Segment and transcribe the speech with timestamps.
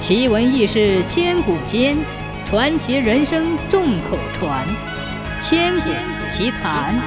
[0.00, 1.94] 奇闻异事千古间，
[2.46, 4.66] 传奇人生众口传。
[5.42, 5.90] 千古
[6.30, 6.98] 奇谈。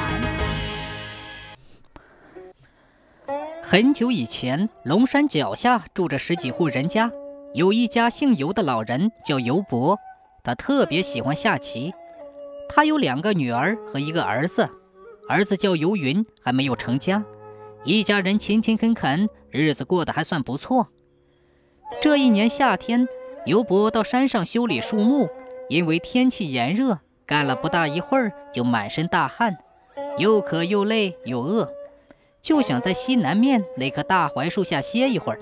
[3.63, 7.11] 很久以前，龙山脚下住着十几户人家，
[7.55, 9.97] 有一家姓尤的老人叫尤伯，
[10.43, 11.91] 他特别喜欢下棋。
[12.69, 14.69] 他有两个女儿和一个儿子，
[15.27, 17.25] 儿子叫尤云，还没有成家。
[17.83, 20.87] 一家人勤勤恳恳，日子过得还算不错。
[22.01, 23.07] 这一年夏天，
[23.45, 25.29] 尤伯到山上修理树木，
[25.69, 29.57] 因为天气炎热，干了不大一会儿就满身大汗，
[30.17, 31.71] 又渴又累又饿，
[32.41, 35.39] 就想在西南面那棵大槐树下歇一会儿。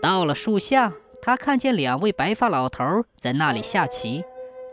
[0.00, 4.24] 到了树下，他看见两位白发老头在那里下棋，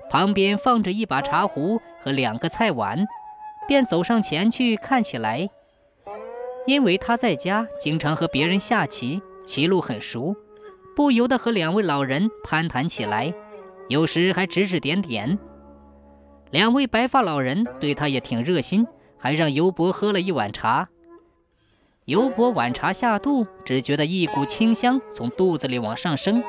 [0.09, 3.05] 旁边放着一把茶壶和两个菜碗，
[3.67, 5.49] 便走上前去看起来。
[6.65, 10.35] 因为他在家经常和别人下棋，棋路很熟，
[10.99, 13.33] 不由得和两位老人攀谈起来，
[13.87, 15.39] 有时还指指点点。
[16.51, 18.85] 两位白发老人对他也挺热心，
[19.17, 20.89] 还让尤伯喝了一碗茶。
[22.03, 26.43] 尤伯碗茶下肚，只觉得一股清香从肚子里往上升，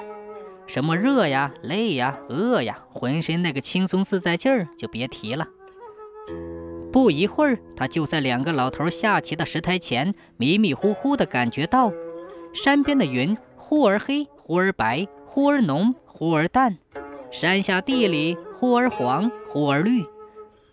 [0.66, 5.46] 什么热呀、累呀、饿呀，浑身那个轻松自在劲儿就别提了。
[6.90, 11.92] 不一会儿，他就在两个老头下棋的石台前，迷迷糊糊地感觉到，
[12.52, 16.72] 山边的云忽而黑，忽而白，忽而浓，忽而淡；
[17.30, 20.04] 山下地里忽而黄，忽而绿。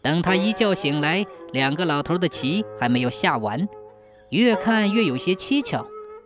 [0.02, 3.70] 等他一觉醒来，两个老头的棋还没有下完，
[4.32, 5.86] 越看越有些蹊跷，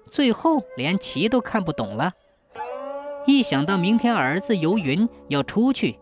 [0.09, 2.13] 最后连棋都看不懂了。
[3.25, 5.99] 一想到明天儿子游云要出去，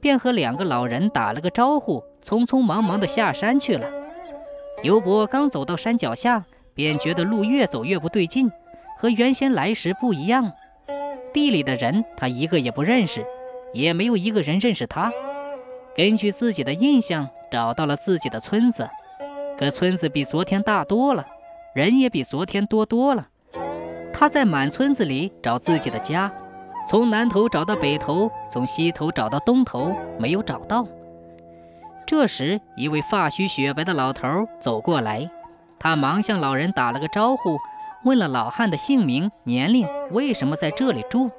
[0.00, 2.04] 便和两个老人打了个招呼。
[2.24, 3.90] 匆匆忙忙地下山去了。
[4.84, 6.44] 尤伯刚走到山脚下，
[6.74, 8.48] 便觉得路越走越不对劲，
[8.96, 10.52] 和原先来时不一样。
[11.32, 13.24] 地里的人他一个也不认识，
[13.72, 15.12] 也没有一个人认识他。
[15.94, 18.88] 根据自己的印象，找到了自己的村子，
[19.58, 21.26] 可村子比昨天大多了，
[21.74, 23.28] 人也比昨天多多了。
[24.12, 26.32] 他在满村子里找自己的家，
[26.88, 30.86] 从南头找到北头，从西头找到东头，没有找到。
[32.06, 35.30] 这时，一位发须雪白的老头走过来，
[35.78, 37.58] 他忙向老人打了个招呼，
[38.04, 41.30] 问了老汉的姓名、年龄，为什么在这里住。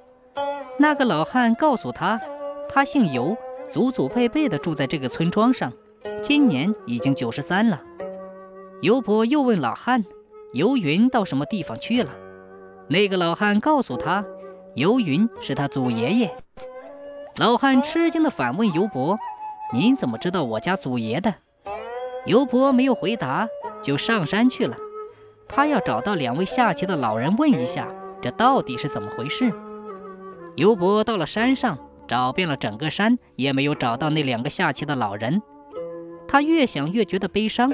[0.79, 2.21] 那个老汉告诉他，
[2.69, 3.35] 他姓尤，
[3.69, 5.73] 祖祖辈辈的住在这个村庄上，
[6.21, 7.81] 今年已经九十三了。
[8.81, 10.03] 尤伯又问老汉，
[10.53, 12.09] 尤云到什么地方去了？
[12.87, 14.25] 那个老汉告诉他，
[14.75, 16.35] 尤云是他祖爷爷。
[17.37, 19.17] 老汉吃惊地反问尤伯。
[19.73, 21.33] 您怎么知道我家祖爷的？
[22.25, 23.47] 尤伯没有回答，
[23.81, 24.77] 就上山去了。
[25.47, 27.87] 他要找到两位下棋的老人，问一下
[28.21, 29.53] 这到底是怎么回事。
[30.55, 31.77] 尤伯到了山上，
[32.07, 35.41] 找遍了整个山，也没有找到那两个下棋的老人。
[36.27, 37.71] 他越想越觉得悲伤，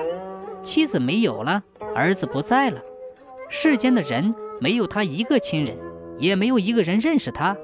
[0.63, 1.63] 妻子没有了，
[1.96, 2.81] 儿子不在了，
[3.50, 5.78] 世间的人没有他一个亲人，
[6.18, 7.56] 也没有一个人认识他。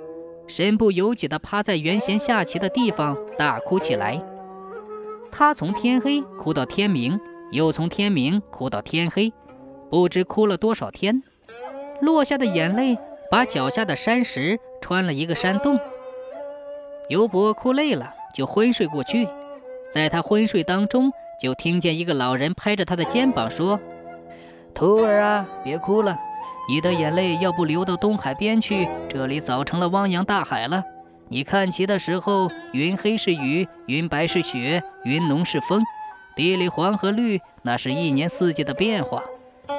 [0.47, 4.23] 身不由己地趴在原先下棋的地方大哭起来。
[5.31, 7.19] 他从天黑哭到天明，
[7.51, 9.33] 又从天明哭到天黑，
[9.89, 11.21] 不知哭了多少天。
[12.01, 12.97] 落下的眼泪
[13.31, 15.79] 把脚下的山石穿了一个山洞。
[17.09, 19.27] 尤伯哭累了，就昏睡过去。
[19.93, 23.79] 在他昏睡当中，就听见一个老人拍着他的肩膀说
[24.73, 26.17] ：“徒儿啊，别哭了。”
[26.67, 30.83] 你的眼泪要不流到东海边去，这里早成了汪洋大海了。
[31.27, 35.83] 你看棋的时候，云黑是雨，云白是雪，云浓是风，
[36.35, 39.23] 地里黄和绿，那是一年四季的变化。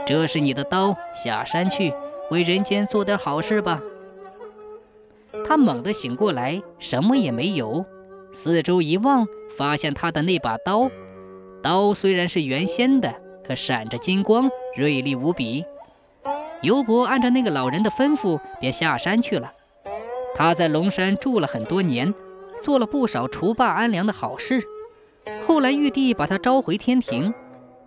[0.07, 1.93] 这是你的刀，下山去，
[2.31, 3.81] 为人间做点好事吧。
[5.45, 7.85] 他猛地醒过来，什么也没有。
[8.33, 9.27] 四周一望，
[9.57, 10.91] 发现他的那把刀，
[11.63, 13.15] 刀虽然是原先的，
[13.47, 15.65] 可闪着金光，锐利无比。
[16.63, 19.53] 尤伯按照那个老人的吩咐，便下山去了。
[20.35, 22.13] 他在龙山住了很多年，
[22.61, 24.63] 做了不少除霸安良的好事。
[25.43, 27.33] 后来玉帝把他召回天庭，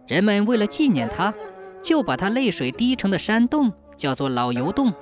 [0.07, 1.33] 人们为了纪念他，
[1.81, 4.93] 就把他泪水滴成的山洞叫做老油洞。